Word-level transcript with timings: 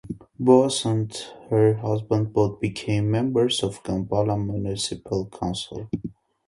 Boase 0.39 0.83
and 0.85 1.15
her 1.51 1.75
husband 1.75 2.33
both 2.33 2.59
became 2.59 3.11
members 3.11 3.61
of 3.61 3.83
Kampala 3.83 4.35
municipal 4.35 5.27
council. 5.27 5.91